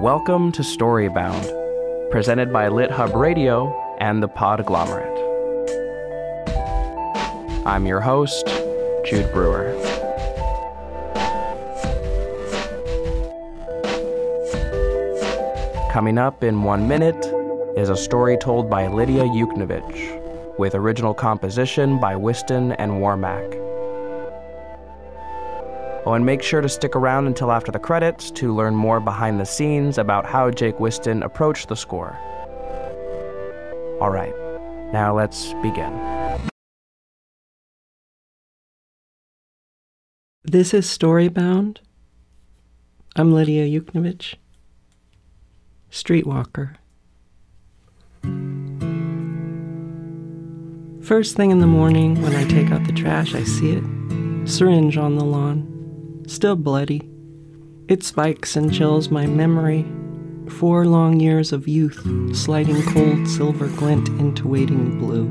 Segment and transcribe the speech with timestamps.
[0.00, 5.14] Welcome to Storybound, presented by Lit Hub Radio and the Podglomerate.
[7.64, 8.44] I'm your host,
[9.06, 9.72] Jude Brewer.
[15.92, 17.24] Coming up in one minute
[17.76, 23.63] is a story told by Lidia Yuknavitch, with original composition by Whiston and Warmack.
[26.06, 29.40] Oh, and make sure to stick around until after the credits to learn more behind
[29.40, 32.18] the scenes about how Jake Whiston approached the score.
[34.02, 34.34] All right,
[34.92, 35.92] now let's begin.
[40.42, 41.78] This is Storybound.
[43.16, 44.34] I'm Lidia Yuknavitch,
[45.90, 46.74] streetwalker.
[51.02, 53.84] First thing in the morning, when I take out the trash, I see it
[54.46, 55.73] syringe on the lawn
[56.32, 57.08] still bloody.
[57.88, 59.84] It spikes and chills my memory.
[60.48, 62.00] Four long years of youth,
[62.36, 65.28] sliding cold silver glint into waiting blue.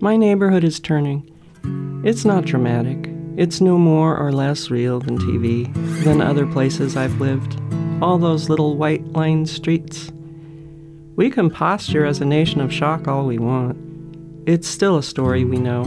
[0.00, 1.28] My neighborhood is turning.
[2.04, 3.08] It's not dramatic.
[3.36, 7.60] It's no more or less real than TV, than other places I've lived.
[8.02, 10.10] All those little white lined streets.
[11.14, 13.78] We can posture as a nation of shock all we want.
[14.46, 15.84] It's still a story we know.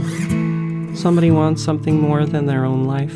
[0.96, 3.16] Somebody wants something more than their own life.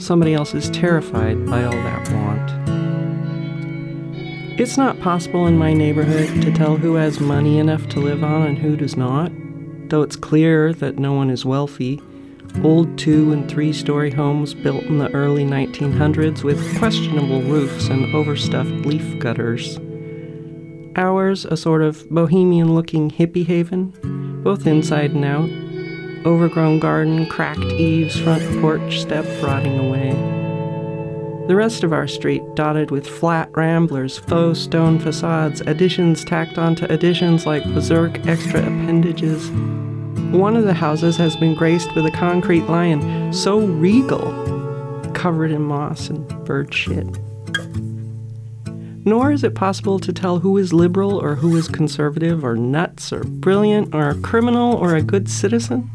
[0.00, 2.50] Somebody else is terrified by all that want.
[4.60, 8.42] It's not possible in my neighborhood to tell who has money enough to live on
[8.42, 9.32] and who does not,
[9.88, 12.00] though it's clear that no one is wealthy.
[12.62, 18.14] Old two and three story homes built in the early 1900s with questionable roofs and
[18.14, 19.80] overstuffed leaf gutters.
[20.94, 23.92] Ours, a sort of bohemian looking hippie haven,
[24.44, 25.50] both inside and out,
[26.24, 30.10] overgrown garden, cracked eaves, front porch step rotting away.
[31.48, 36.84] The rest of our street dotted with flat ramblers, faux stone facades, additions tacked onto
[36.86, 39.50] additions like berserk extra appendages.
[40.30, 44.30] One of the houses has been graced with a concrete lion so regal,
[45.14, 47.06] covered in moss and bird shit.
[49.04, 53.12] Nor is it possible to tell who is liberal or who is conservative or nuts
[53.12, 55.90] or brilliant or a criminal or a good citizen.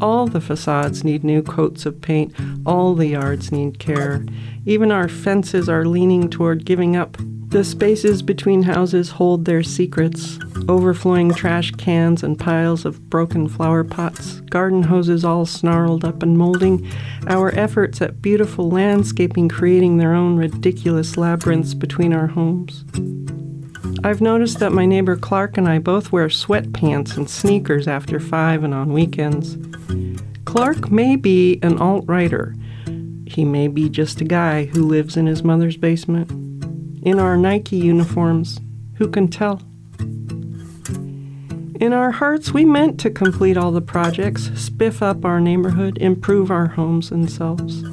[0.00, 2.34] All the facades need new coats of paint.
[2.64, 4.24] All the yards need care.
[4.66, 7.16] Even our fences are leaning toward giving up.
[7.48, 10.38] The spaces between houses hold their secrets
[10.68, 16.38] overflowing trash cans and piles of broken flower pots, garden hoses all snarled up and
[16.38, 16.88] molding,
[17.26, 22.84] our efforts at beautiful landscaping creating their own ridiculous labyrinths between our homes.
[24.02, 28.64] I've noticed that my neighbor Clark and I both wear sweatpants and sneakers after five
[28.64, 29.58] and on weekends.
[30.46, 32.54] Clark may be an alt writer.
[33.26, 36.30] He may be just a guy who lives in his mother's basement.
[37.04, 38.58] In our Nike uniforms,
[38.94, 39.60] who can tell?
[41.78, 46.50] In our hearts, we meant to complete all the projects, spiff up our neighborhood, improve
[46.50, 47.84] our homes and selves.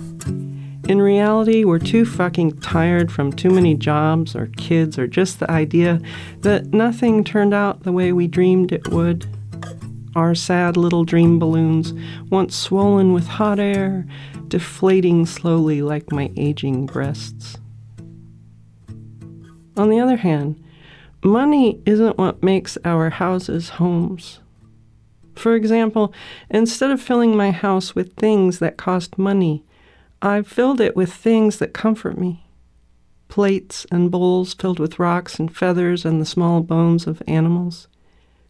[0.88, 5.52] In reality, we're too fucking tired from too many jobs or kids or just the
[5.52, 6.00] idea
[6.44, 9.26] that nothing turned out the way we dreamed it would.
[10.16, 11.94] Our sad little dream balloons,
[12.30, 14.08] once swollen with hot air,
[14.48, 17.58] deflating slowly like my aging breasts.
[19.76, 20.64] On the other hand,
[21.22, 24.40] money isn't what makes our houses homes.
[25.36, 26.14] For example,
[26.50, 29.66] instead of filling my house with things that cost money,
[30.22, 32.44] I've filled it with things that comfort me
[33.28, 37.88] plates and bowls filled with rocks and feathers and the small bones of animals,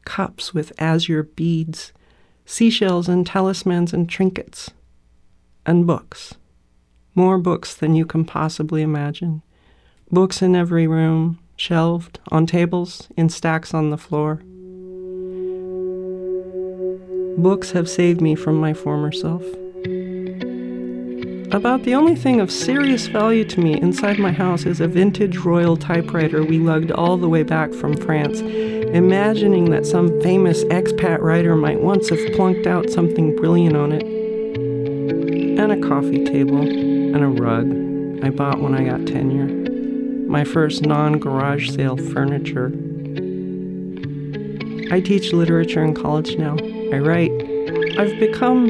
[0.06, 1.92] cups with azure beads,
[2.46, 4.72] seashells and talismans and trinkets,
[5.66, 6.36] and books.
[7.16, 9.42] More books than you can possibly imagine.
[10.12, 14.36] Books in every room, shelved, on tables, in stacks on the floor.
[17.38, 19.44] Books have saved me from my former self.
[21.52, 25.38] About the only thing of serious value to me inside my house is a vintage
[25.38, 31.22] royal typewriter we lugged all the way back from France, imagining that some famous expat
[31.22, 34.04] writer might once have plunked out something brilliant on it.
[34.04, 37.66] And a coffee table, and a rug
[38.26, 39.48] I bought when I got tenure.
[40.28, 42.74] My first non garage sale furniture.
[44.92, 46.58] I teach literature in college now.
[46.92, 47.32] I write.
[47.98, 48.68] I've become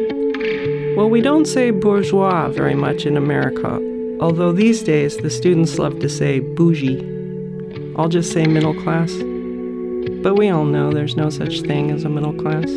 [0.98, 3.80] well, we don't say bourgeois very much in America,
[4.20, 7.06] although these days the students love to say bougie.
[7.96, 9.14] I'll just say middle class.
[10.24, 12.72] But we all know there's no such thing as a middle class.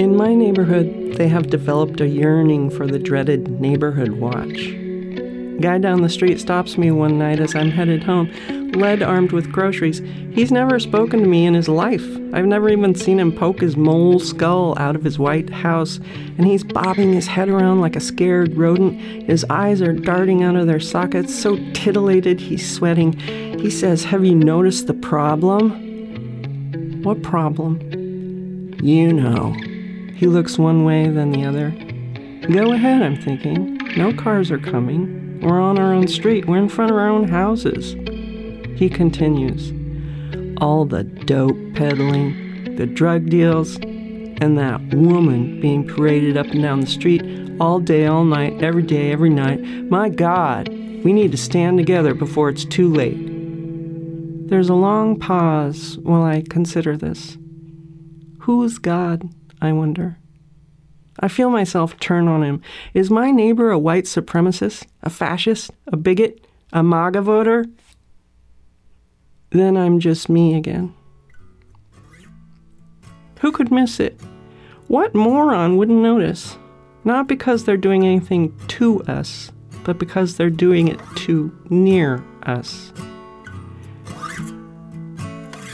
[0.00, 4.72] In my neighborhood, they have developed a yearning for the dreaded neighborhood watch.
[5.60, 8.30] Guy down the street stops me one night as I'm headed home,
[8.76, 10.00] lead armed with groceries.
[10.32, 12.04] He's never spoken to me in his life.
[12.32, 15.98] I've never even seen him poke his mole skull out of his white house,
[16.38, 19.00] and he's bobbing his head around like a scared rodent.
[19.28, 23.12] His eyes are darting out of their sockets, so titillated he's sweating.
[23.58, 27.02] He says, Have you noticed the problem?
[27.02, 28.74] What problem?
[28.82, 29.52] You know.
[30.14, 31.70] He looks one way, then the other.
[32.52, 33.78] Go ahead, I'm thinking.
[33.96, 35.40] No cars are coming.
[35.40, 36.46] We're on our own street.
[36.46, 37.94] We're in front of our own houses.
[38.82, 39.72] He continues.
[40.60, 46.80] All the dope peddling, the drug deals, and that woman being paraded up and down
[46.80, 47.22] the street
[47.60, 49.62] all day, all night, every day, every night.
[49.88, 54.48] My God, we need to stand together before it's too late.
[54.48, 57.38] There's a long pause while I consider this.
[58.40, 60.18] Who's God, I wonder?
[61.20, 62.60] I feel myself turn on him.
[62.94, 67.66] Is my neighbor a white supremacist, a fascist, a bigot, a MAGA voter?
[69.52, 70.94] Then I'm just me again.
[73.40, 74.18] Who could miss it?
[74.88, 76.56] What moron wouldn't notice?
[77.04, 79.52] Not because they're doing anything to us,
[79.84, 82.92] but because they're doing it too near us.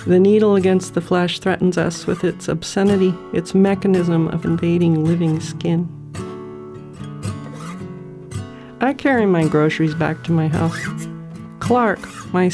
[0.06, 5.38] The needle against the flesh threatens us with its obscenity, its mechanism of invading living
[5.38, 5.86] skin.
[8.80, 10.78] I carry my groceries back to my house.
[11.60, 12.00] Clark,
[12.32, 12.48] my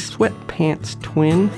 [0.55, 1.49] sweatpants twin,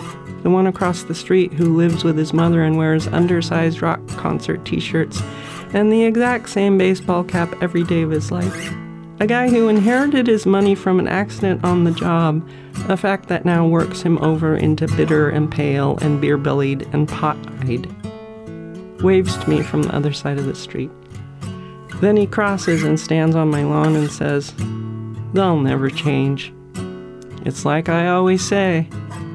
[0.44, 4.64] the one across the street who lives with his mother and wears undersized rock concert
[4.66, 5.22] t shirts
[5.74, 8.74] and the exact same baseball cap every day of his life.
[9.20, 12.48] A guy who inherited his money from an accident on the job,
[12.88, 17.10] a fact that now works him over into bitter and pale and beer bellied and
[17.10, 17.92] pot eyed.
[19.02, 20.92] Waves to me from the other side of the street.
[22.00, 24.54] Then he crosses and stands on my lawn and says,
[25.34, 26.54] They'll never change.
[27.48, 28.90] It's like I always say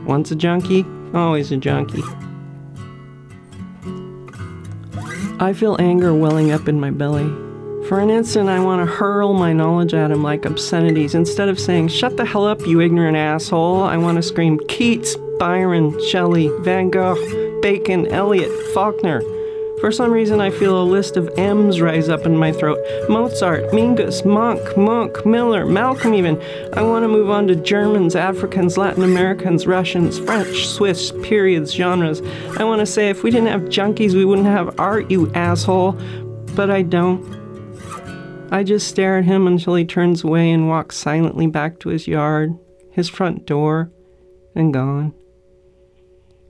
[0.05, 2.03] once a junkie, always a junkie.
[5.41, 7.25] I feel anger welling up in my belly.
[7.89, 11.15] For an instant, I want to hurl my knowledge at him like obscenities.
[11.15, 15.17] Instead of saying, Shut the hell up, you ignorant asshole, I want to scream Keats,
[15.39, 17.17] Byron, Shelley, Van Gogh,
[17.63, 19.23] Bacon, Eliot, Faulkner.
[19.83, 23.65] For some reason, I feel a list of M's rise up in my throat Mozart,
[23.73, 26.41] Mingus, Monk, Monk, Miller, Malcolm, even.
[26.73, 32.23] I want to move on to Germans, Africans, Latin Americans, Russians, French, Swiss, periods, genres.
[32.61, 35.99] I want to say, if we didn't have junkies, we wouldn't have art, you asshole.
[36.55, 37.43] But I don't.
[38.53, 42.07] I just stare at him until he turns away and walks silently back to his
[42.07, 42.57] yard,
[42.93, 43.91] his front door,
[44.55, 45.13] and gone.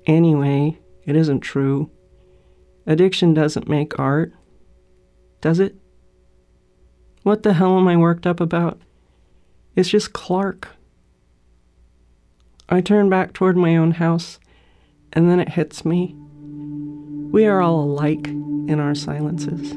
[0.07, 1.91] Anyway, it isn't true.
[2.87, 4.33] Addiction doesn't make art,
[5.41, 5.77] does it?
[7.23, 8.81] What the hell am I worked up about?
[9.77, 10.69] It's just Clark.
[12.69, 14.41] I turn back toward my own house,
[15.13, 16.17] and then it hits me.
[17.31, 19.73] We are all alike in our silences.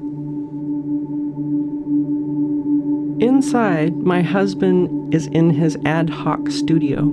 [3.21, 7.03] Inside, my husband is in his ad hoc studio,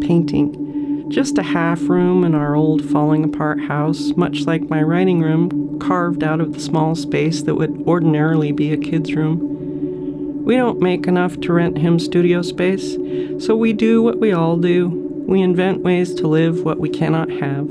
[0.00, 0.67] painting.
[1.08, 5.78] Just a half room in our old falling apart house, much like my writing room,
[5.78, 10.44] carved out of the small space that would ordinarily be a kid's room.
[10.44, 12.96] We don't make enough to rent him studio space,
[13.44, 14.88] so we do what we all do.
[15.26, 17.68] We invent ways to live what we cannot have.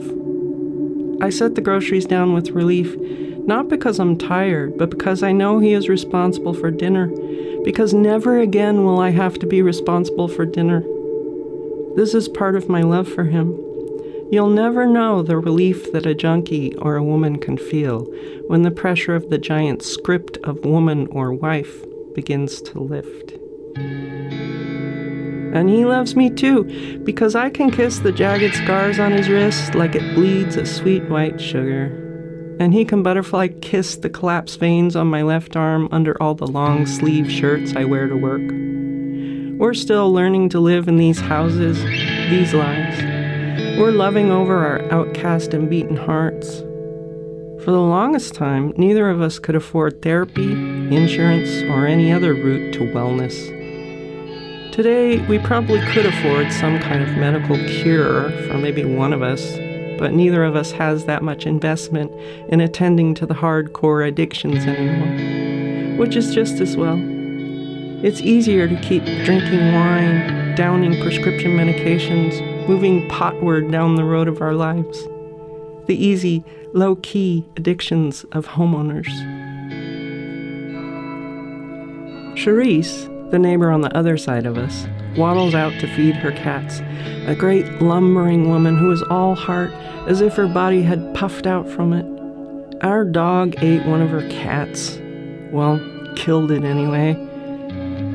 [1.21, 2.95] I set the groceries down with relief,
[3.47, 7.12] not because I'm tired, but because I know he is responsible for dinner
[7.67, 10.85] because never again will I have to be responsible for dinner.
[11.97, 13.57] This is part of my love for him.
[14.31, 18.01] You'll never know the relief that a junkie or a woman can feel
[18.45, 23.31] when the pressure of the giant script of woman or wife begins to lift.
[25.55, 26.65] And he loves me too,
[27.03, 31.09] because I can kiss the jagged scars on his wrist like it bleeds a sweet
[31.09, 32.03] white sugar
[32.59, 36.47] and he can butterfly kiss the collapsed veins on my left arm under all the
[36.47, 38.66] long sleeve shirts I wear to work.
[39.57, 41.83] We're still learning to live in these houses,
[42.29, 43.01] these lives.
[43.79, 46.59] We're loving over our outcast and beaten hearts.
[47.65, 52.71] For the longest time, neither of us could afford therapy, insurance, or any other route
[52.73, 53.51] to wellness.
[54.71, 59.57] Today, we probably could afford some kind of medical cure for maybe one of us,
[59.97, 62.11] but neither of us has that much investment
[62.49, 67.16] in attending to the hardcore addictions anymore, which is just as well.
[68.03, 74.39] It's easier to keep drinking wine, downing prescription medications, moving potward down the road of
[74.39, 75.03] our lives.
[75.87, 79.07] The easy, low key addictions of homeowners.
[82.37, 84.85] Charisse, the neighbor on the other side of us,
[85.17, 86.81] waddles out to feed her cats,
[87.25, 89.71] a great lumbering woman who is all heart,
[90.07, 92.05] as if her body had puffed out from it.
[92.83, 94.99] Our dog ate one of her cats.
[95.51, 95.79] Well,
[96.15, 97.26] killed it anyway.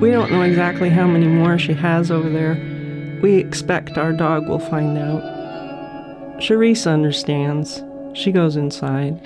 [0.02, 2.54] We don't know exactly how many more she has over there.
[3.22, 5.22] We expect our dog will find out.
[6.40, 7.84] Charisse understands.
[8.12, 9.20] She goes inside.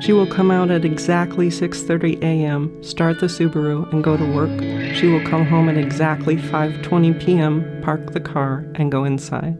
[0.00, 4.60] She will come out at exactly 6:30 a.m., start the Subaru and go to work.
[4.94, 9.56] She will come home at exactly 5:20 p.m., park the car and go inside.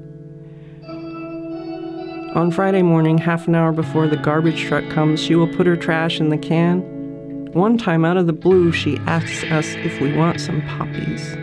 [2.36, 5.76] On Friday morning, half an hour before the garbage truck comes, she will put her
[5.76, 6.91] trash in the can.
[7.52, 11.36] One time out of the blue, she asks us if we want some poppies.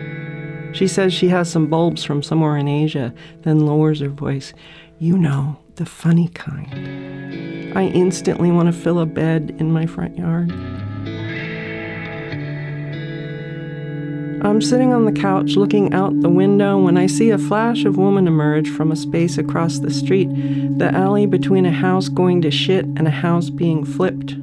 [0.76, 4.52] She says she has some bulbs from somewhere in Asia, then lowers her voice.
[4.98, 7.78] You know, the funny kind.
[7.78, 10.50] I instantly want to fill a bed in my front yard.
[14.42, 17.98] I'm sitting on the couch looking out the window when I see a flash of
[17.98, 20.28] woman emerge from a space across the street,
[20.78, 24.34] the alley between a house going to shit and a house being flipped.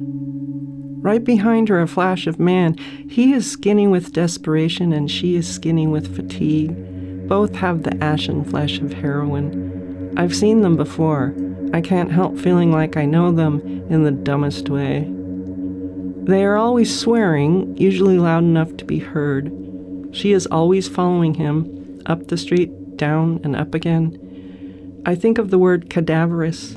[1.00, 2.76] Right behind her, a flash of man.
[3.08, 7.28] He is skinny with desperation and she is skinny with fatigue.
[7.28, 10.12] Both have the ashen flesh of heroin.
[10.16, 11.34] I've seen them before.
[11.72, 15.06] I can't help feeling like I know them in the dumbest way.
[16.24, 19.52] They are always swearing, usually loud enough to be heard.
[20.12, 25.02] She is always following him, up the street, down, and up again.
[25.06, 26.76] I think of the word cadaverous.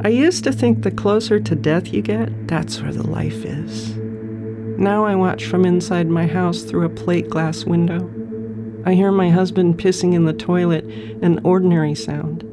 [0.00, 3.96] I used to think the closer to death you get, that's where the life is.
[4.78, 8.10] Now I watch from inside my house through a plate glass window.
[8.86, 10.84] I hear my husband pissing in the toilet,
[11.22, 12.44] an ordinary sound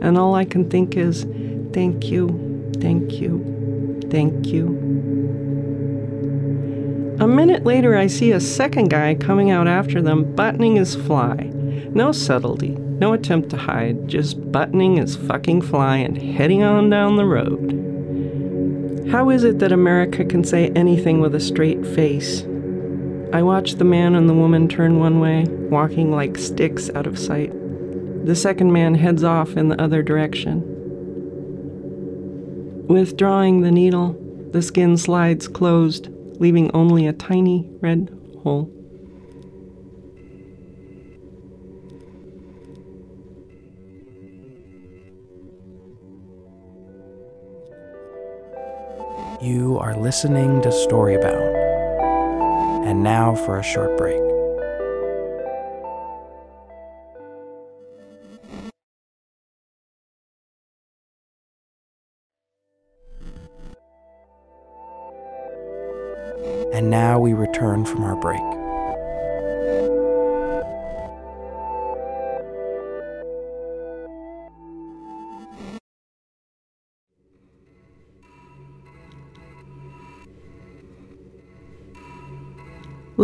[0.00, 1.24] and all I can think is,
[1.72, 4.66] thank you, thank you, thank you.
[7.20, 11.50] A minute later, I see a second guy coming out after them, buttoning his fly.
[11.94, 17.16] No subtlety, no attempt to hide, just buttoning his fucking fly and heading on down
[17.16, 19.08] the road.
[19.10, 22.44] How is it that America can say anything with a straight face?
[23.32, 27.18] I watch the man and the woman turn one way, walking like sticks out of
[27.18, 27.52] sight.
[28.26, 30.62] The second man heads off in the other direction.
[32.88, 34.16] Withdrawing the needle,
[34.52, 36.08] the skin slides closed,
[36.38, 38.08] leaving only a tiny red
[38.42, 38.70] hole.
[49.44, 51.54] You are listening to Storybound.
[52.86, 54.18] And now for a short break.
[66.72, 68.63] And now we return from our break.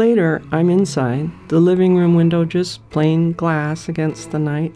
[0.01, 4.75] Later, I'm inside, the living room window just plain glass against the night.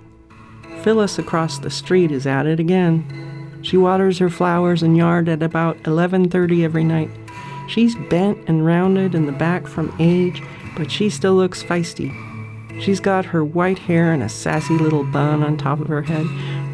[0.83, 3.59] Phyllis across the street is at it again.
[3.63, 7.09] She waters her flowers and yard at about 11:30 every night.
[7.69, 10.43] She's bent and rounded in the back from age,
[10.77, 12.13] but she still looks feisty.
[12.79, 16.27] She's got her white hair and a sassy little bun on top of her head.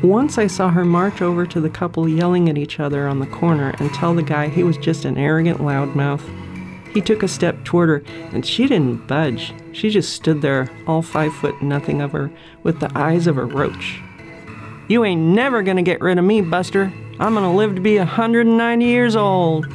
[0.03, 3.27] Once I saw her march over to the couple yelling at each other on the
[3.27, 6.29] corner and tell the guy he was just an arrogant loudmouth.
[6.93, 9.55] He took a step toward her, and she didn't budge.
[9.73, 12.31] She just stood there, all five foot nothing of her,
[12.63, 14.01] with the eyes of a roach.
[14.89, 16.93] You ain't never gonna get rid of me, Buster.
[17.21, 19.67] I'm gonna live to be a 190 years old.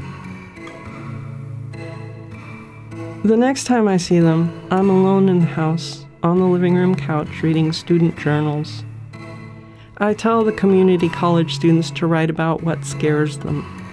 [3.23, 6.95] The next time I see them, I'm alone in the house, on the living room
[6.95, 8.83] couch, reading student journals.
[9.97, 13.84] I tell the community college students to write about what scares them.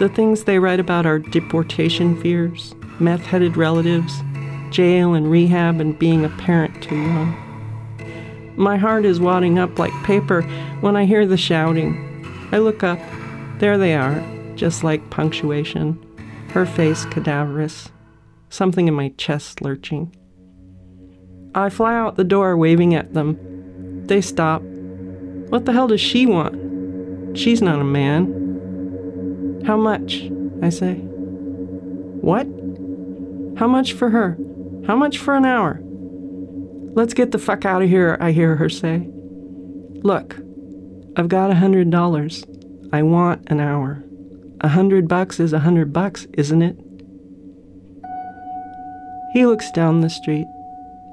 [0.00, 4.22] The things they write about are deportation fears, meth headed relatives,
[4.70, 8.54] jail and rehab, and being a parent too young.
[8.56, 10.40] My heart is wadding up like paper
[10.80, 12.48] when I hear the shouting.
[12.50, 12.98] I look up.
[13.58, 14.24] There they are,
[14.56, 16.02] just like punctuation,
[16.54, 17.90] her face cadaverous
[18.48, 20.16] something in my chest lurching.
[21.54, 24.06] I fly out the door waving at them.
[24.06, 24.62] They stop.
[24.62, 27.36] What the hell does she want?
[27.36, 28.39] She's not a man.
[29.66, 30.30] How much?
[30.62, 30.94] I say.
[32.22, 32.46] What?
[33.58, 34.38] How much for her?
[34.86, 35.80] How much for an hour?
[36.94, 39.08] Let's get the fuck out of here, I hear her say.
[40.02, 40.36] Look,
[41.16, 42.44] I've got a hundred dollars.
[42.92, 44.02] I want an hour.
[44.62, 46.76] A hundred bucks is a hundred bucks, isn't it?
[49.32, 50.46] He looks down the street.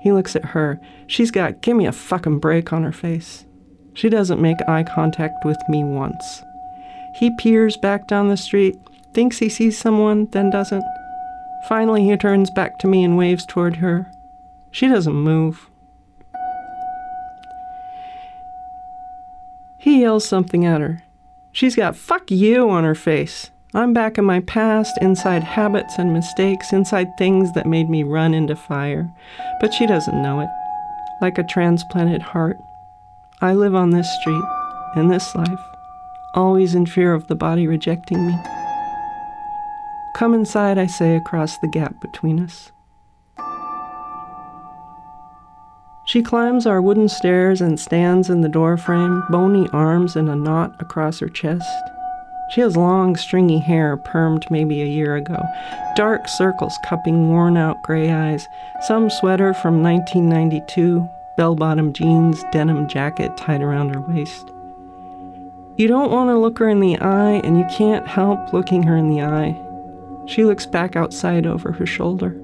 [0.01, 0.79] He looks at her.
[1.05, 3.45] She's got gimme a fucking break on her face.
[3.93, 6.41] She doesn't make eye contact with me once.
[7.17, 8.79] He peers back down the street,
[9.13, 10.83] thinks he sees someone, then doesn't.
[11.67, 14.12] Finally, he turns back to me and waves toward her.
[14.69, 15.67] She doesn't move.
[19.79, 21.03] He yells something at her.
[21.51, 23.50] She's got fuck you on her face.
[23.74, 28.36] I'm back in my past, inside habits and mistakes, inside things that made me run
[28.36, 29.12] into fire.
[29.59, 30.50] But she doesn't know it.
[31.21, 32.57] Like a transplanted heart,
[33.41, 34.43] I live on this street,
[34.95, 35.59] in this life,
[36.38, 38.36] always in fear of the body rejecting me.
[40.15, 42.72] Come inside, I say across the gap between us.
[46.06, 50.72] She climbs our wooden stairs and stands in the doorframe, bony arms in a knot
[50.79, 51.67] across her chest.
[52.51, 55.44] She has long, stringy hair, permed maybe a year ago,
[55.96, 58.48] dark circles cupping worn out gray eyes,
[58.88, 64.51] some sweater from 1992, bell bottom jeans, denim jacket tied around her waist.
[65.77, 68.98] You don't want to look her in the eye, and you can't help looking her
[68.98, 69.55] in the eye.
[70.25, 72.36] She looks back outside over her shoulder.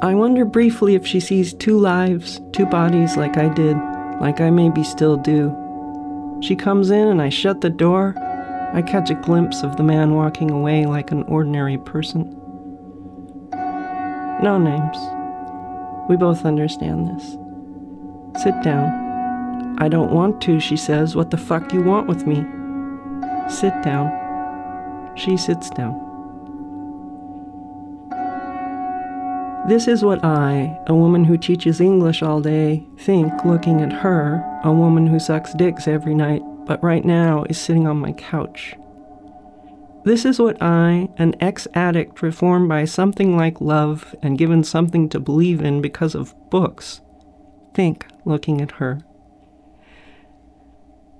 [0.00, 3.76] I wonder briefly if she sees two lives, two bodies like I did,
[4.20, 5.52] like I maybe still do.
[6.40, 8.14] She comes in and I shut the door.
[8.72, 12.30] I catch a glimpse of the man walking away like an ordinary person.
[14.40, 14.98] No names.
[16.08, 17.36] We both understand this.
[18.40, 19.07] Sit down.
[19.78, 21.14] I don't want to, she says.
[21.14, 22.44] What the fuck you want with me?
[23.48, 24.12] Sit down.
[25.16, 26.04] She sits down.
[29.68, 34.42] This is what I, a woman who teaches English all day, think looking at her,
[34.64, 38.74] a woman who sucks dicks every night, but right now is sitting on my couch.
[40.04, 45.08] This is what I, an ex addict reformed by something like love and given something
[45.10, 47.02] to believe in because of books,
[47.74, 49.02] think looking at her.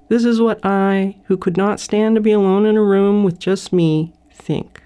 [0.08, 3.38] This is what I, who could not stand to be alone in a room with
[3.38, 4.82] just me, think.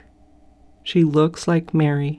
[0.83, 2.19] She looks like Mary.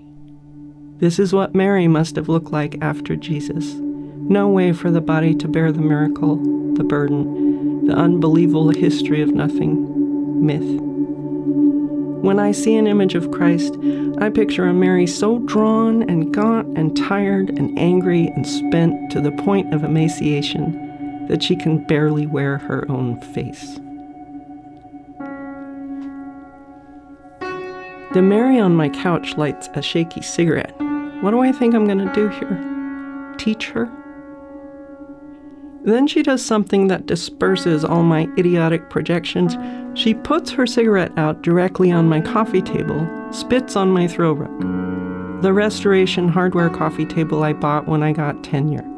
[1.00, 3.74] This is what Mary must have looked like after Jesus.
[3.74, 6.38] No way for the body to bear the miracle,
[6.76, 10.80] the burden, the unbelievable history of nothing, myth.
[12.24, 13.76] When I see an image of Christ,
[14.20, 19.20] I picture a Mary so drawn and gaunt and tired and angry and spent to
[19.20, 20.93] the point of emaciation
[21.28, 23.80] that she can barely wear her own face.
[28.14, 30.76] The Mary on my couch lights a shaky cigarette.
[31.22, 33.36] What do I think I'm going to do here?
[33.38, 33.90] Teach her?
[35.84, 39.58] Then she does something that disperses all my idiotic projections.
[40.00, 45.42] She puts her cigarette out directly on my coffee table, spits on my throw rug.
[45.42, 48.93] The restoration hardware coffee table I bought when I got tenure.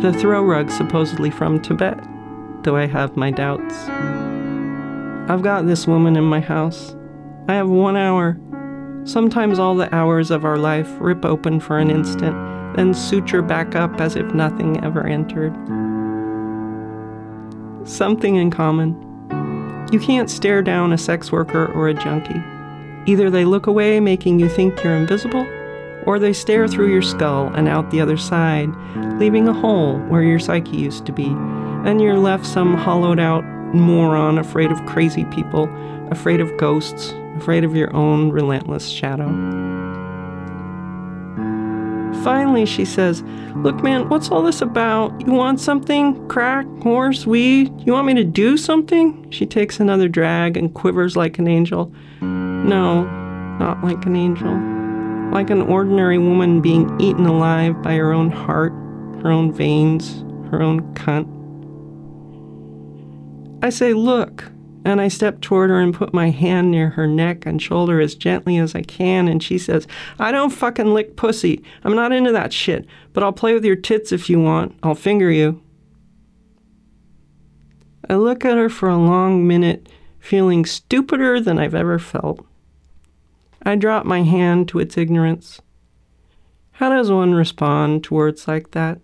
[0.00, 1.98] The throw rug supposedly from Tibet,
[2.62, 3.74] though I have my doubts.
[5.30, 6.96] I've got this woman in my house.
[7.48, 8.38] I have one hour.
[9.04, 12.36] Sometimes all the hours of our life rip open for an instant,
[12.76, 15.52] then suture back up as if nothing ever entered.
[17.88, 18.94] Something in common.
[19.92, 22.42] You can't stare down a sex worker or a junkie.
[23.10, 25.46] Either they look away, making you think you're invisible,
[26.06, 28.70] or they stare through your skull and out the other side,
[29.18, 31.26] leaving a hole where your psyche used to be.
[31.84, 35.68] And you're left some hollowed out moron afraid of crazy people,
[36.10, 39.28] afraid of ghosts, afraid of your own relentless shadow.
[42.22, 43.22] Finally, she says,
[43.56, 45.26] Look, man, what's all this about?
[45.26, 46.28] You want something?
[46.28, 47.72] Crack, horse, weed?
[47.84, 49.28] You want me to do something?
[49.30, 51.92] She takes another drag and quivers like an angel.
[52.20, 53.04] No,
[53.58, 54.71] not like an angel.
[55.32, 58.72] Like an ordinary woman being eaten alive by her own heart,
[59.22, 61.26] her own veins, her own cunt.
[63.64, 64.52] I say, Look,
[64.84, 68.14] and I step toward her and put my hand near her neck and shoulder as
[68.14, 69.28] gently as I can.
[69.28, 69.86] And she says,
[70.18, 71.62] I don't fucking lick pussy.
[71.84, 74.76] I'm not into that shit, but I'll play with your tits if you want.
[74.82, 75.62] I'll finger you.
[78.10, 82.44] I look at her for a long minute, feeling stupider than I've ever felt.
[83.64, 85.60] I drop my hand to its ignorance.
[86.72, 89.00] How does one respond to words like that?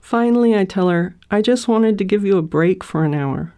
[0.00, 3.52] Finally, I tell her, I just wanted to give you a break for an hour.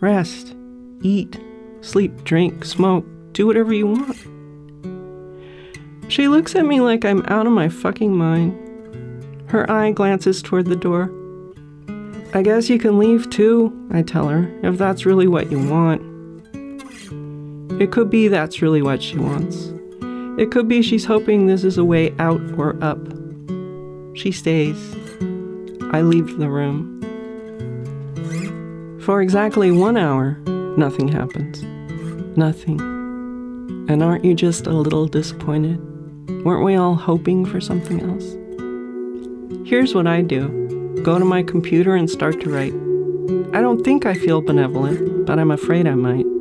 [0.00, 0.54] Rest,
[1.02, 1.40] eat,
[1.80, 4.18] sleep, drink, smoke, do whatever you want.
[6.10, 8.58] She looks at me like I'm out of my fucking mind.
[9.48, 11.10] Her eye glances toward the door.
[12.34, 16.11] I guess you can leave too, I tell her, if that's really what you want.
[17.82, 19.72] It could be that's really what she wants.
[20.40, 23.00] It could be she's hoping this is a way out or up.
[24.16, 24.78] She stays.
[25.90, 27.00] I leave the room.
[29.00, 30.38] For exactly one hour,
[30.78, 31.64] nothing happens.
[32.38, 32.80] Nothing.
[33.88, 35.80] And aren't you just a little disappointed?
[36.44, 39.68] Weren't we all hoping for something else?
[39.68, 42.74] Here's what I do go to my computer and start to write.
[43.52, 46.31] I don't think I feel benevolent, but I'm afraid I might.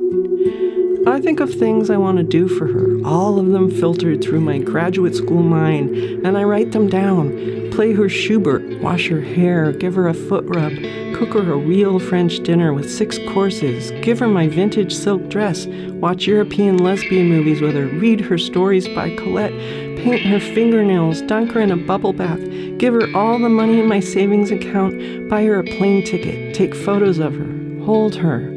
[1.11, 4.39] I think of things I want to do for her, all of them filtered through
[4.39, 5.93] my graduate school mind,
[6.25, 7.69] and I write them down.
[7.71, 10.71] Play her Schubert, wash her hair, give her a foot rub,
[11.13, 15.65] cook her a real French dinner with six courses, give her my vintage silk dress,
[15.65, 19.51] watch European lesbian movies with her, read her stories by Colette,
[19.97, 22.39] paint her fingernails, dunk her in a bubble bath,
[22.77, 26.73] give her all the money in my savings account, buy her a plane ticket, take
[26.73, 28.50] photos of her, hold her.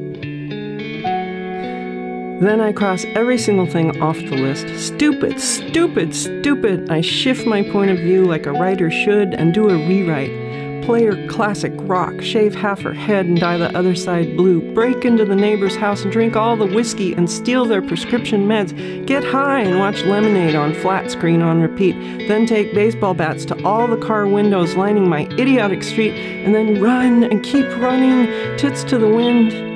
[2.40, 4.68] Then I cross every single thing off the list.
[4.78, 6.90] Stupid, stupid, stupid.
[6.90, 10.84] I shift my point of view like a writer should and do a rewrite.
[10.84, 15.04] Play her classic rock, shave half her head and dye the other side blue, break
[15.04, 19.24] into the neighbor's house and drink all the whiskey and steal their prescription meds, get
[19.24, 21.94] high and watch Lemonade on flat screen on repeat,
[22.28, 26.12] then take baseball bats to all the car windows lining my idiotic street,
[26.44, 28.26] and then run and keep running,
[28.58, 29.73] tits to the wind.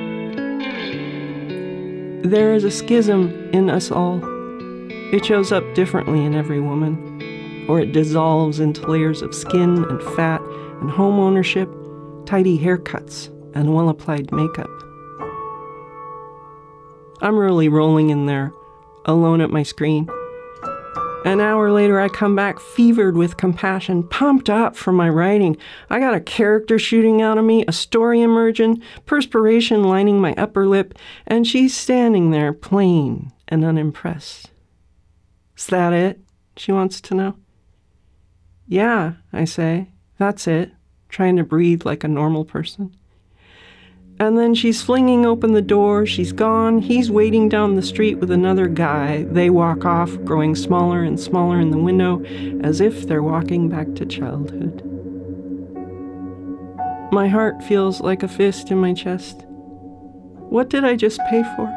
[2.23, 4.19] There is a schism in us all.
[5.13, 10.03] It shows up differently in every woman, or it dissolves into layers of skin and
[10.15, 10.41] fat
[10.81, 11.69] and home ownership,
[12.25, 14.69] tidy haircuts, and well applied makeup.
[17.21, 18.53] I'm really rolling in there,
[19.05, 20.09] alone at my screen.
[21.25, 25.57] An hour later, I come back fevered with compassion, pumped up from my writing.
[25.89, 30.65] I got a character shooting out of me, a story emerging, perspiration lining my upper
[30.65, 34.49] lip, and she's standing there, plain and unimpressed.
[35.57, 36.21] Is that it?
[36.55, 37.35] She wants to know.
[38.65, 39.89] Yeah, I say.
[40.17, 40.71] That's it.
[41.09, 42.95] Trying to breathe like a normal person.
[44.19, 46.05] And then she's flinging open the door.
[46.05, 46.79] She's gone.
[46.79, 49.23] He's waiting down the street with another guy.
[49.23, 52.21] They walk off, growing smaller and smaller in the window,
[52.61, 54.83] as if they're walking back to childhood.
[57.13, 59.45] My heart feels like a fist in my chest.
[60.49, 61.73] What did I just pay for?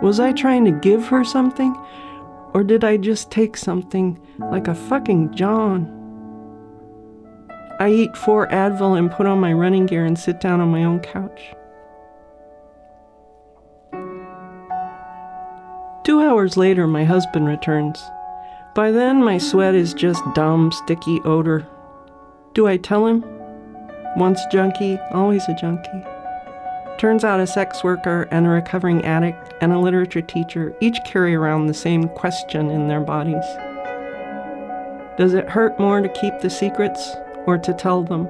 [0.00, 1.74] Was I trying to give her something?
[2.54, 5.97] Or did I just take something like a fucking John?
[7.80, 10.82] I eat four Advil and put on my running gear and sit down on my
[10.82, 11.54] own couch.
[16.02, 18.02] Two hours later, my husband returns.
[18.74, 21.68] By then, my sweat is just dumb, sticky odor.
[22.52, 23.24] Do I tell him?
[24.16, 26.04] Once junkie, always a junkie.
[26.98, 31.36] Turns out a sex worker and a recovering addict and a literature teacher each carry
[31.36, 33.44] around the same question in their bodies.
[35.16, 37.14] Does it hurt more to keep the secrets
[37.48, 38.28] or to tell them.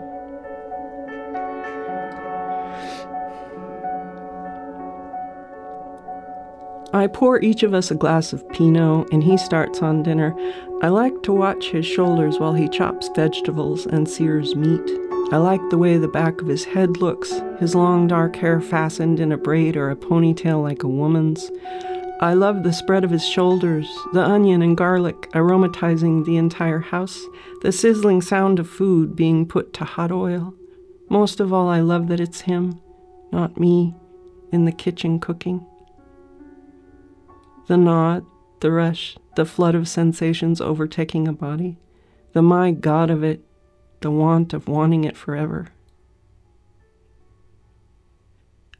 [6.93, 10.37] I pour each of us a glass of Pinot and he starts on dinner.
[10.83, 14.89] I like to watch his shoulders while he chops vegetables and sears meat.
[15.33, 19.19] I like the way the back of his head looks, his long dark hair fastened
[19.19, 21.51] in a braid or a ponytail like a woman's.
[22.21, 27.25] I love the spread of his shoulders, the onion and garlic aromatizing the entire house,
[27.63, 30.53] the sizzling sound of food being put to hot oil.
[31.09, 32.81] Most of all, I love that it's him,
[33.31, 33.95] not me,
[34.51, 35.65] in the kitchen cooking.
[37.69, 38.27] The nod,
[38.59, 41.79] the rush, the flood of sensations overtaking a body,
[42.33, 43.45] the my God of it,
[44.01, 45.69] the want of wanting it forever.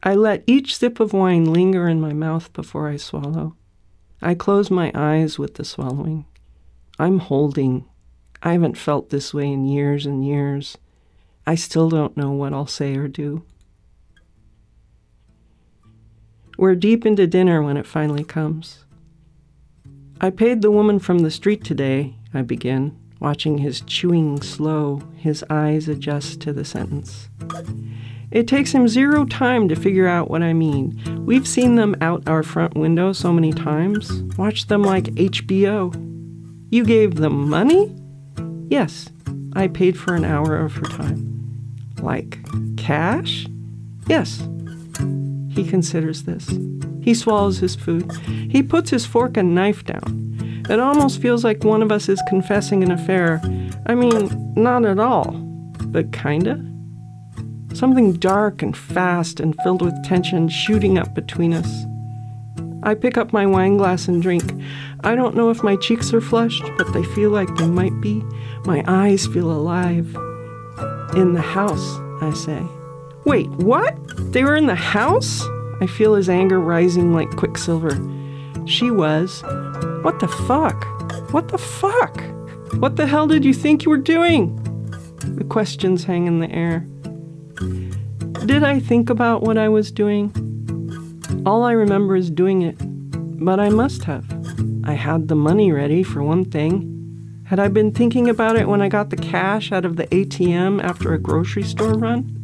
[0.01, 3.55] I let each sip of wine linger in my mouth before I swallow.
[4.21, 6.25] I close my eyes with the swallowing.
[6.97, 7.85] I'm holding.
[8.41, 10.77] I haven't felt this way in years and years.
[11.45, 13.43] I still don't know what I'll say or do.
[16.57, 18.85] We're deep into dinner when it finally comes.
[20.21, 25.43] I paid the woman from the street today, I begin, watching his chewing slow, his
[25.49, 27.29] eyes adjust to the sentence.
[28.31, 31.25] It takes him zero time to figure out what I mean.
[31.25, 35.93] We've seen them out our front window so many times, watched them like HBO.
[36.69, 37.95] You gave them money?
[38.69, 39.09] Yes,
[39.53, 41.25] I paid for an hour of her time.
[42.01, 42.37] Like
[42.77, 43.47] cash?
[44.07, 44.47] Yes.
[45.49, 46.47] He considers this.
[47.01, 48.11] He swallows his food.
[48.51, 50.27] He puts his fork and knife down.
[50.69, 53.41] It almost feels like one of us is confessing an affair.
[53.87, 55.31] I mean, not at all,
[55.87, 56.63] but kinda.
[57.79, 61.85] Something dark and fast and filled with tension shooting up between us.
[62.83, 64.43] I pick up my wine glass and drink.
[65.05, 68.21] I don't know if my cheeks are flushed, but they feel like they might be.
[68.65, 70.13] My eyes feel alive.
[71.15, 72.61] In the house, I say.
[73.23, 73.95] Wait, what?
[74.33, 75.41] They were in the house?
[75.79, 77.97] I feel his anger rising like quicksilver.
[78.67, 79.41] She was.
[80.01, 80.83] What the fuck?
[81.31, 82.21] What the fuck?
[82.73, 84.57] What the hell did you think you were doing?
[85.21, 86.85] The questions hang in the air.
[88.45, 90.31] Did I think about what I was doing?
[91.45, 94.25] All I remember is doing it, but I must have.
[94.83, 97.43] I had the money ready, for one thing.
[97.45, 100.83] Had I been thinking about it when I got the cash out of the ATM
[100.83, 102.35] after a grocery store run?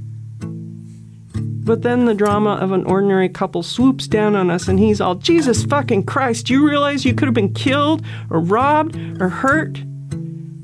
[1.65, 5.15] But then the drama of an ordinary couple swoops down on us and he's all,
[5.15, 9.81] Jesus fucking Christ, you realize you could have been killed or robbed or hurt?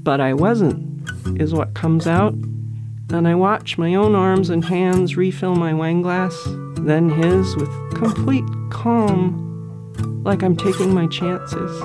[0.04, 1.08] But I wasn't,
[1.42, 2.36] is what comes out.
[3.14, 6.36] And I watch my own arms and hands refill my wine glass,
[6.78, 11.82] then his with complete calm, like I'm taking my chances.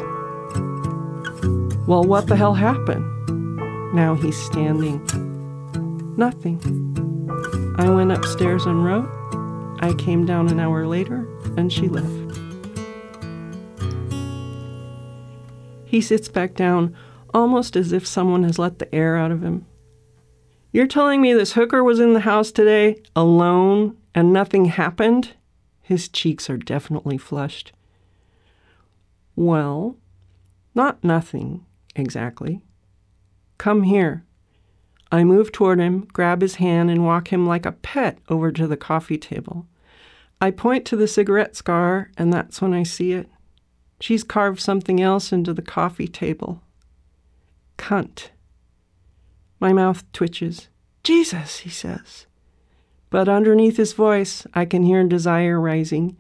[1.87, 3.05] Well, what the hell happened?
[3.93, 5.05] Now he's standing.
[6.17, 6.61] Nothing.
[7.79, 9.09] I went upstairs and wrote.
[9.81, 12.39] I came down an hour later, and she left.
[15.85, 16.97] He sits back down,
[17.35, 19.67] almost as if someone has let the air out of him.
[20.77, 25.33] You're telling me this hooker was in the house today, alone, and nothing happened?
[25.81, 27.73] His cheeks are definitely flushed.
[29.35, 29.97] Well,
[30.75, 32.61] not nothing, exactly.
[33.57, 34.27] Come here.
[35.11, 38.67] I move toward him, grab his hand, and walk him like a pet over to
[38.67, 39.67] the coffee table.
[40.43, 43.31] I point to the cigarette scar, and that's when I see it.
[43.99, 46.61] She's carved something else into the coffee table.
[47.79, 48.29] Cunt.
[49.59, 50.69] My mouth twitches.
[51.03, 52.27] Jesus, he says.
[53.11, 56.17] But underneath his voice, I can hear desire rising.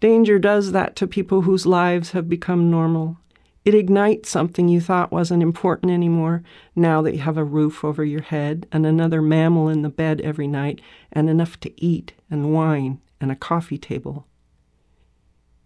[0.00, 3.18] Danger does that to people whose lives have become normal.
[3.64, 6.42] It ignites something you thought wasn't important anymore
[6.74, 10.22] now that you have a roof over your head and another mammal in the bed
[10.22, 10.80] every night
[11.12, 14.26] and enough to eat and wine and a coffee table.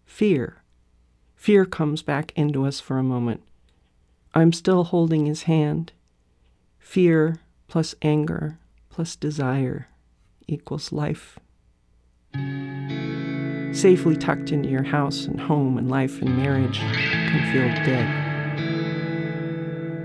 [0.04, 0.62] Fear.
[1.36, 3.42] Fear comes back into us for a moment.
[4.34, 5.92] I'm still holding his hand.
[6.84, 9.88] Fear plus anger plus desire
[10.46, 11.40] equals life.
[13.72, 18.06] Safely tucked into your house and home and life and marriage can feel dead.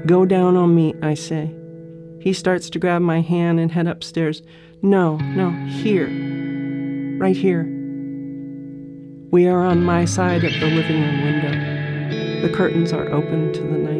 [0.08, 1.54] Go down on me, I say.
[2.22, 4.42] He starts to grab my hand and head upstairs.
[4.82, 6.08] No, no, here.
[7.20, 7.66] Right here.
[9.32, 12.48] We are on my side of the living room window.
[12.48, 13.99] The curtains are open to the night.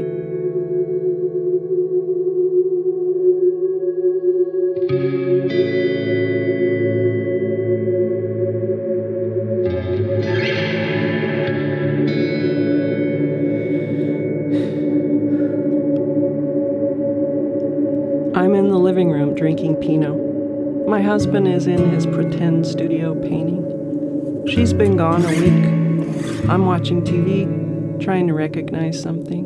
[19.90, 20.88] Pinot.
[20.88, 24.46] My husband is in his pretend studio painting.
[24.48, 26.48] She's been gone a week.
[26.48, 29.46] I'm watching TV, trying to recognize something.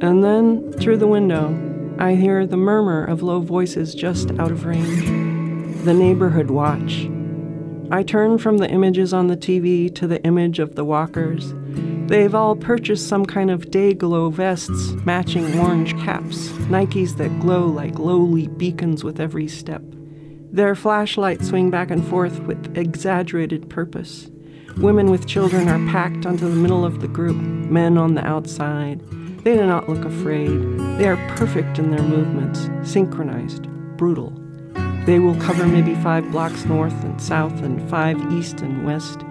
[0.00, 4.64] And then, through the window, I hear the murmur of low voices just out of
[4.66, 5.84] range.
[5.84, 7.08] The neighborhood watch.
[7.90, 11.52] I turn from the images on the TV to the image of the walkers.
[12.12, 17.64] They've all purchased some kind of day glow vests, matching orange caps, Nikes that glow
[17.64, 19.80] like lowly beacons with every step.
[20.52, 24.30] Their flashlights swing back and forth with exaggerated purpose.
[24.76, 29.00] Women with children are packed onto the middle of the group, men on the outside.
[29.42, 30.60] They do not look afraid.
[30.98, 34.38] They are perfect in their movements, synchronized, brutal.
[35.06, 39.22] They will cover maybe five blocks north and south and five east and west.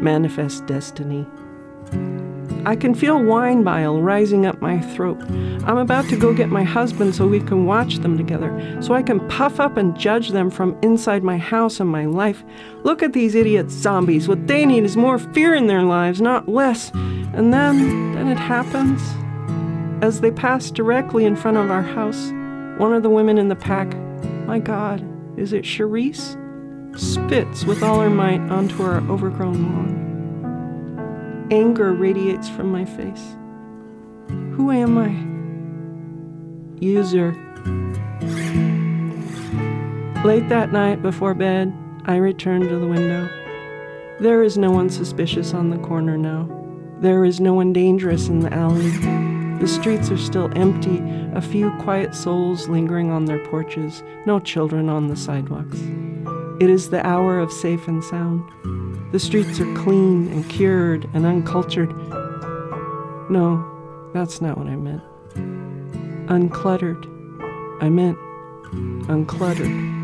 [0.00, 1.24] Manifest destiny.
[2.64, 5.18] I can feel wine bile rising up my throat.
[5.64, 9.02] I'm about to go get my husband so we can watch them together, so I
[9.02, 12.44] can puff up and judge them from inside my house and my life.
[12.82, 14.28] Look at these idiot zombies.
[14.28, 16.90] What they need is more fear in their lives, not less.
[16.92, 19.00] And then, then it happens.
[20.04, 22.32] As they pass directly in front of our house,
[22.78, 23.96] one of the women in the pack,
[24.46, 25.02] my God,
[25.38, 26.36] is it Charisse?
[26.98, 30.07] Spits with all her might onto our overgrown lawn.
[31.50, 33.36] Anger radiates from my face.
[34.54, 35.08] Who am I?
[36.78, 37.32] User.
[40.26, 41.72] Late that night before bed,
[42.04, 43.30] I return to the window.
[44.20, 46.50] There is no one suspicious on the corner now.
[47.00, 48.90] There is no one dangerous in the alley.
[49.58, 51.02] The streets are still empty,
[51.34, 55.80] a few quiet souls lingering on their porches, no children on the sidewalks.
[56.60, 58.42] It is the hour of safe and sound.
[59.10, 61.96] The streets are clean and cured and uncultured.
[63.30, 65.02] No, that's not what I meant.
[66.28, 67.06] Uncluttered.
[67.82, 68.18] I meant
[69.08, 69.97] uncluttered.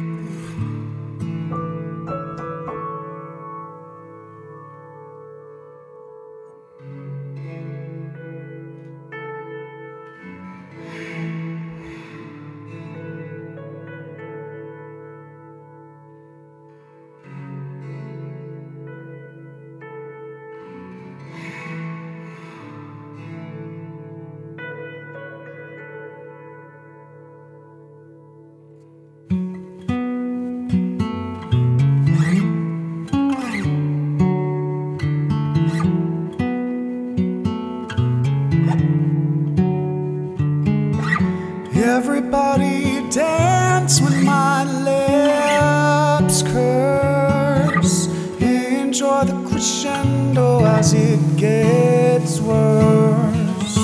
[46.43, 48.09] Curse.
[48.41, 53.75] Enjoy the crescendo as it gets worse.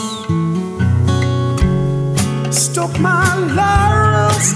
[2.50, 4.53] Stoke my laurels,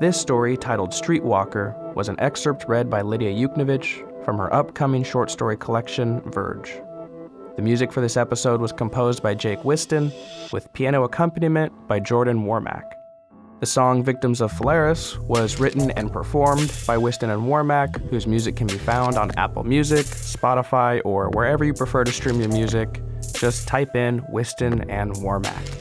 [0.00, 5.30] This story, titled Streetwalker, was an excerpt read by Lidia Yuknavitch from her upcoming short
[5.30, 6.80] story collection, Verge.
[7.56, 10.10] The music for this episode was composed by Jake Whiston,
[10.54, 12.90] with piano accompaniment by Jordan Warmack.
[13.60, 18.56] The song Victims of Phalaris was written and performed by Whiston and Warmack, whose music
[18.56, 23.02] can be found on Apple Music, Spotify, or wherever you prefer to stream your music.
[23.34, 25.79] Just type in Whiston and Warmack.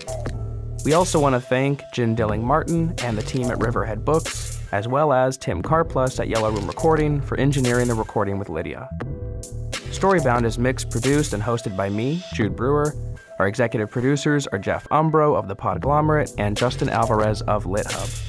[0.85, 4.87] We also want to thank Jynne Dilling Martin and the team at Riverhead Books, as
[4.87, 8.89] well as Tim Carplus at Yellow Room Recording for engineering the recording with Lidia.
[9.71, 12.95] Storybound is mixed, produced, and hosted by me, Jude Brewer.
[13.39, 18.25] Our executive producers are Jeff Umbro of The Podglomerate and Justin Alvarez of LitHub.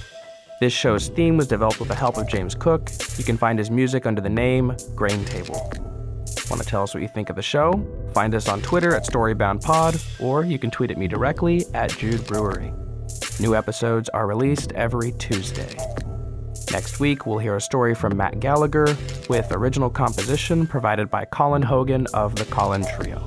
[0.60, 2.90] This show's theme was developed with the help of James Cook.
[3.16, 5.72] You can find his music under the name Grain Table.
[6.50, 7.86] Want to tell us what you think of the show?
[8.12, 12.26] Find us on Twitter at StoryboundPod, or you can tweet at me directly at Jude
[12.26, 12.72] Brewery.
[13.38, 15.76] New episodes are released every Tuesday.
[16.72, 18.96] Next week, we'll hear a story from Matt Gallagher
[19.28, 23.22] with original composition provided by Colin Hogan of the Colin Trio.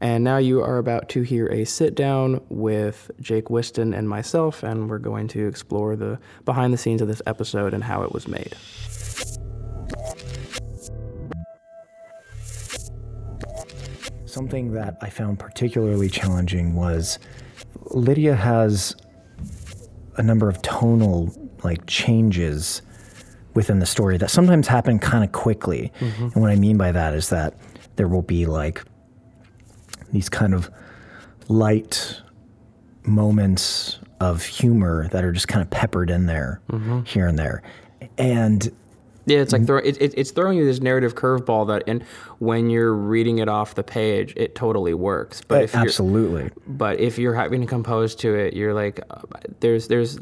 [0.00, 4.62] And now you are about to hear a sit down with Jake Whiston and myself,
[4.62, 8.12] and we're going to explore the behind the scenes of this episode and how it
[8.12, 8.54] was made.
[14.34, 17.20] Something that I found particularly challenging was
[17.92, 18.96] Lidia has
[20.16, 21.32] a number of tonal
[21.62, 22.82] like changes
[23.54, 25.92] within the story that sometimes happen kind of quickly.
[26.00, 26.24] Mm-hmm.
[26.24, 27.54] And what I mean by that is that
[27.94, 28.82] there will be like
[30.12, 30.68] these kind of
[31.46, 32.20] light
[33.04, 37.02] moments of humor that are just kind of peppered in there mm-hmm.
[37.02, 37.62] here and there.
[38.18, 38.74] And
[39.26, 42.02] Yeah, it's like throw, it, it, it's throwing you this narrative curveball that, and
[42.38, 45.40] when you're reading it off the page, it totally works.
[45.46, 46.50] But if you're, absolutely.
[46.66, 49.22] but if you're having to compose to it, you're like, uh,
[49.60, 50.18] there's there's.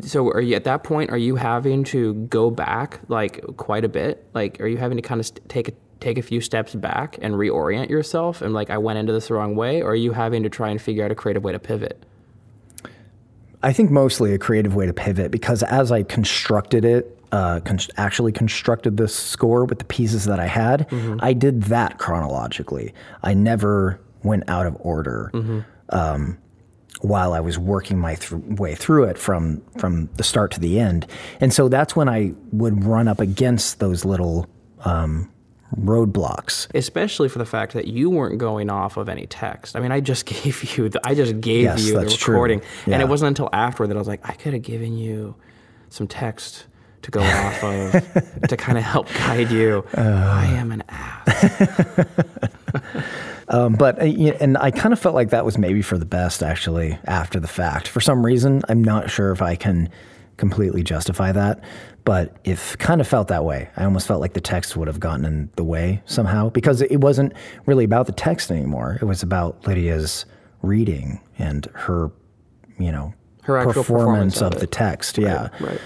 [0.00, 1.10] So are you at that point?
[1.10, 4.26] Are you having to go back like quite a bit?
[4.34, 7.18] Like, are you having to kind of st- take a take a few steps back
[7.22, 8.42] and reorient yourself?
[8.42, 10.70] And like, I went into this the wrong way, or are you having to try
[10.70, 12.04] and figure out a creative way to pivot?
[13.62, 17.78] I think mostly a creative way to pivot because as I constructed it, uh, con-
[17.96, 20.86] actually constructed this score with the pieces that I had,
[21.20, 22.92] I did that chronologically.
[23.22, 25.30] I never went out of order
[25.90, 26.38] um,
[27.00, 30.78] while I was working my th- way through it from from the start to the
[30.80, 31.06] end,
[31.40, 34.46] and so that's when I would run up against those little
[34.84, 35.30] um,
[35.76, 36.68] roadblocks.
[36.74, 39.76] especially for the fact that you weren't going off of any text.
[39.76, 43.02] I mean, I just gave you the, I just gave Yes, you the recording, and
[43.02, 45.34] it wasn't until afterward that I was like, I could have given you
[45.90, 46.66] some text
[47.04, 47.92] to go off of
[48.48, 49.84] to kind of help guide you.
[49.96, 50.00] Uh.
[50.00, 52.06] I am an ass.
[53.48, 56.42] Um, but uh, and I kind of felt like that was maybe for the best
[56.42, 57.88] actually after the fact.
[57.88, 59.90] For some reason, I'm not sure if I can
[60.38, 61.62] completely justify that,
[62.04, 63.68] but it kind of felt that way.
[63.76, 67.00] I almost felt like the text would have gotten in the way somehow because it
[67.00, 67.34] wasn't
[67.66, 68.98] really about the text anymore.
[69.00, 70.24] It was about Lidia's
[70.62, 72.10] reading and her,
[72.78, 75.18] you know, Her actual performance of of, the text.
[75.18, 75.50] Yeah.
[75.60, 75.80] Right.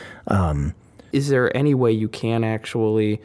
[1.12, 3.20] Is there any way you can actually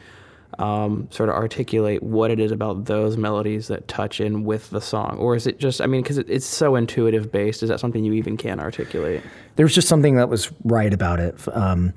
[0.58, 4.80] um, sort of articulate what it is about those melodies that touch in with the
[4.80, 5.80] song, or is it just?
[5.80, 7.62] I mean, because it, it's so intuitive based.
[7.62, 9.22] Is that something you even can articulate?
[9.56, 11.36] There's just something that was right about it.
[11.56, 11.92] Um,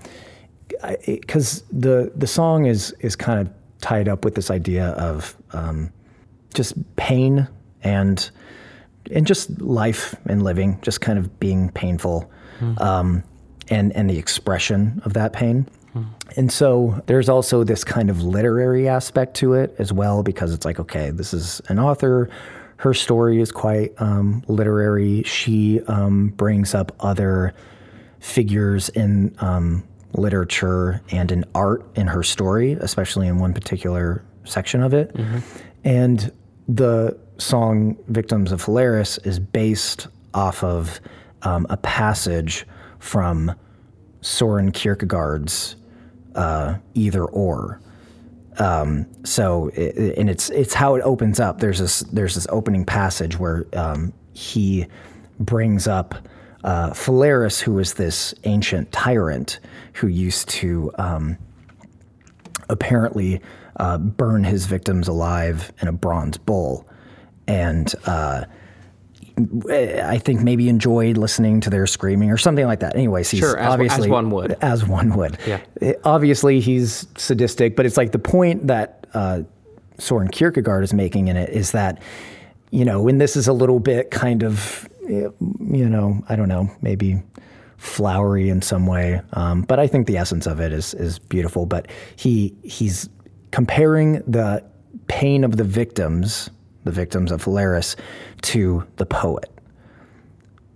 [1.06, 5.92] because the the song is is kind of tied up with this idea of um,
[6.54, 7.48] just pain
[7.84, 8.30] and
[9.12, 12.30] and just life and living, just kind of being painful,
[12.80, 13.24] um,
[13.70, 15.68] and and the expression of that pain.
[16.36, 20.66] And so there's also this kind of literary aspect to it as well, because it's
[20.66, 22.30] like, okay, this is an author.
[22.78, 25.24] Her story is quite um, literary.
[25.24, 27.54] She um, brings up other
[28.20, 29.84] figures in um,
[30.14, 35.16] literature and in art in her story, especially in one particular section of it.
[35.84, 36.32] And
[36.68, 41.00] the song Victims of Phalaris is based off of
[41.44, 42.66] um, a passage
[43.00, 43.54] from
[44.28, 45.76] Soren Kierkegaard's
[46.36, 47.82] uh, Either Or.
[48.60, 51.60] Um, so, it, and it's it's how it opens up.
[51.60, 54.88] There's this there's this opening passage where um, he
[55.40, 56.16] brings up
[56.64, 59.60] uh, Phalaris, who was this ancient tyrant
[59.94, 61.38] who used to um,
[62.70, 63.42] apparently
[63.78, 66.88] uh, burn his victims alive in a bronze bowl,
[67.48, 68.44] and uh,
[69.70, 72.96] I think maybe enjoyed listening to their screaming or something like that.
[72.96, 74.58] Anyways, he's Sure, as- as one would.
[74.62, 75.38] as one would.
[75.46, 75.60] Yeah.
[75.82, 79.42] Eh, Obviously, he's sadistic, but it's like the point that uh,
[80.00, 82.02] Soren Kierkegaard is making in it is that,
[82.72, 85.34] you know, and this is a little bit kind of, you
[85.90, 87.22] know, I don't know, maybe
[87.78, 91.66] flowery in some way, um, but I think the essence of it is is beautiful.
[91.68, 93.08] But he he's
[93.52, 94.64] comparing the
[95.08, 96.50] pain of the victims,
[96.88, 97.96] the victims of Phalaris,
[98.44, 99.52] to the poet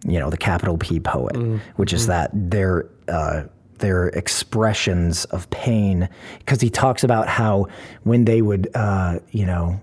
[0.05, 1.36] you know, the capital P poet,
[1.76, 3.43] which is that their uh,
[3.78, 6.09] their expressions of pain,
[6.39, 7.68] because he talks about how
[8.03, 9.80] when they would, uh, you know,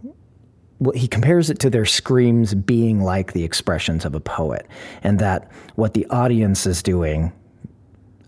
[0.80, 4.66] well, he compares it to their screams being like the expressions of a poet,
[5.02, 7.32] and that what the audience is doing.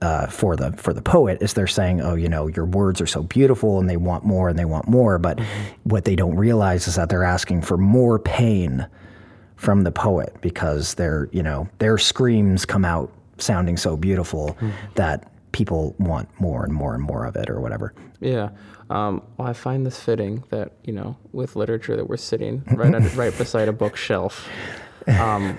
[0.02, 3.06] Uh, for the for the poet is they're saying oh you know your words are
[3.06, 5.38] so beautiful and they want more and they want more but
[5.82, 8.86] what they don't realize is that they're asking for more pain
[9.56, 14.56] from the poet because their you know their screams come out sounding so beautiful
[14.94, 17.92] that people want more and more and more of it or whatever.
[18.20, 18.50] Yeah.
[18.88, 22.94] Um, well, I find this fitting that you know, with literature, that we're sitting right
[22.94, 24.48] under, right beside a bookshelf.
[25.06, 25.58] Um,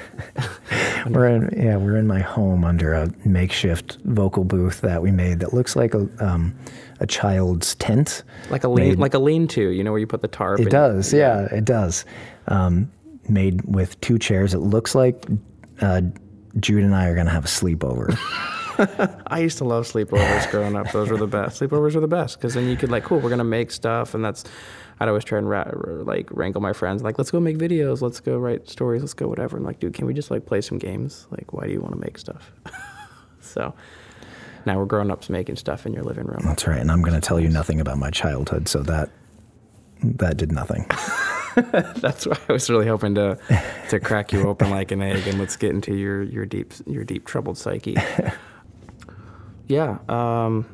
[1.09, 5.39] We're in yeah we're in my home under a makeshift vocal booth that we made
[5.39, 6.55] that looks like a um,
[6.99, 8.21] a child's tent.
[8.51, 10.59] like a lean, Made- like a lean-to, you know, where you put the tarp.
[10.59, 12.05] It does, yeah, it does.
[12.47, 12.91] Um,
[13.27, 14.53] made with two chairs.
[14.53, 15.25] It looks like
[15.81, 16.01] uh,
[16.59, 18.15] Jude and I are going to have a sleepover.
[19.27, 20.91] I used to love sleepovers growing up.
[20.91, 21.61] Those were the best.
[21.61, 24.23] Sleepovers were the best because then you could like, cool, we're gonna make stuff, and
[24.23, 24.43] that's.
[24.99, 28.19] I'd always try and ra- like wrangle my friends, like, let's go make videos, let's
[28.19, 29.57] go write stories, let's go whatever.
[29.57, 31.25] And like, dude, can we just like play some games?
[31.31, 32.51] Like, why do you want to make stuff?
[33.41, 33.73] so
[34.67, 36.41] now we're grown ups making stuff in your living room.
[36.43, 36.79] That's right.
[36.79, 39.09] And I'm going to tell you nothing about my childhood, so that
[40.03, 40.85] that did nothing.
[41.55, 43.37] That's why I was really hoping to
[43.89, 47.03] to crack you open like an egg and let's get into your your deep your
[47.03, 47.97] deep troubled psyche.
[49.71, 50.65] Yeah, um,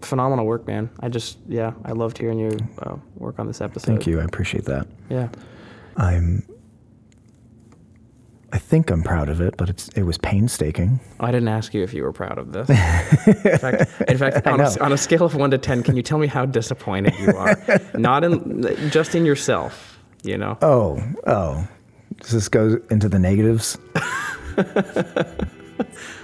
[0.00, 0.88] phenomenal work, man.
[1.00, 3.86] I just yeah, I loved hearing you uh, work on this episode.
[3.86, 4.20] Thank you.
[4.20, 4.86] I appreciate that.
[5.10, 5.28] Yeah,
[5.96, 6.46] I'm.
[8.52, 11.00] I think I'm proud of it, but it's it was painstaking.
[11.18, 12.68] I didn't ask you if you were proud of this.
[13.26, 16.02] in fact, in fact, on a, on a scale of one to ten, can you
[16.02, 17.56] tell me how disappointed you are?
[17.94, 20.56] Not in just in yourself, you know.
[20.62, 21.66] Oh, oh.
[22.20, 23.76] Does this go into the negatives?